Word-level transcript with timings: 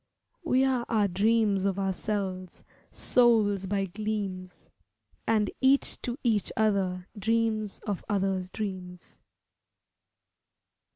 We 0.43 0.65
are 0.65 0.83
our 0.89 1.07
dreams 1.07 1.63
of 1.63 1.77
ourselves, 1.77 2.63
souls 2.91 3.67
by 3.67 3.85
gleams, 3.85 4.67
And 5.27 5.51
each 5.61 6.01
to 6.01 6.17
each 6.23 6.51
other 6.57 7.07
dreams 7.19 7.77
of 7.85 8.03
others' 8.09 8.49
dreams. 8.49 9.17